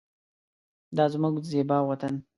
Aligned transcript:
دا 0.95 1.05
زمونږ 1.13 1.35
زیبا 1.51 1.77
وطن 1.89 2.13